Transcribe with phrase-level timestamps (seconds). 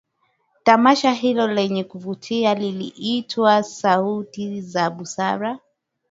[0.63, 5.59] Tamasha Hilo lenye kuvutia linaitwa sauti za busara